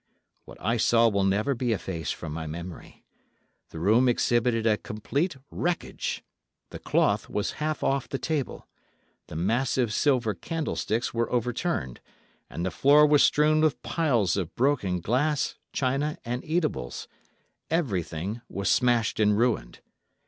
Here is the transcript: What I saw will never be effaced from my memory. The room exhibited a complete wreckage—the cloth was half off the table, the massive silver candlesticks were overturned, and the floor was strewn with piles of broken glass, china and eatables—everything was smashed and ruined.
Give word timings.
What 0.45 0.57
I 0.59 0.77
saw 0.77 1.07
will 1.09 1.23
never 1.23 1.53
be 1.53 1.73
effaced 1.73 2.15
from 2.15 2.33
my 2.33 2.47
memory. 2.47 3.03
The 3.69 3.77
room 3.77 4.09
exhibited 4.09 4.65
a 4.65 4.75
complete 4.77 5.37
wreckage—the 5.51 6.79
cloth 6.79 7.29
was 7.29 7.51
half 7.61 7.83
off 7.83 8.09
the 8.09 8.17
table, 8.17 8.67
the 9.27 9.35
massive 9.35 9.93
silver 9.93 10.33
candlesticks 10.33 11.13
were 11.13 11.31
overturned, 11.31 12.01
and 12.49 12.65
the 12.65 12.71
floor 12.71 13.05
was 13.05 13.21
strewn 13.21 13.61
with 13.61 13.79
piles 13.83 14.37
of 14.37 14.55
broken 14.55 15.01
glass, 15.01 15.53
china 15.71 16.17
and 16.25 16.43
eatables—everything 16.45 18.41
was 18.49 18.69
smashed 18.71 19.19
and 19.19 19.37
ruined. 19.37 19.81